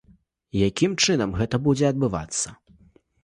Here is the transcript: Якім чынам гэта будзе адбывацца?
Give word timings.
Якім 0.67 0.95
чынам 1.07 1.35
гэта 1.41 1.55
будзе 1.67 1.85
адбывацца? 1.91 2.47